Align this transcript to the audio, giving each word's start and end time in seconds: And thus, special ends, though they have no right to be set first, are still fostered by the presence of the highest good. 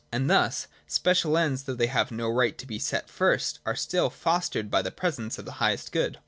And 0.11 0.27
thus, 0.27 0.65
special 0.87 1.37
ends, 1.37 1.61
though 1.61 1.75
they 1.75 1.85
have 1.85 2.09
no 2.09 2.27
right 2.27 2.57
to 2.57 2.65
be 2.65 2.79
set 2.79 3.07
first, 3.07 3.59
are 3.67 3.75
still 3.75 4.09
fostered 4.09 4.71
by 4.71 4.81
the 4.81 4.89
presence 4.89 5.37
of 5.37 5.45
the 5.45 5.51
highest 5.61 5.91
good. 5.91 6.17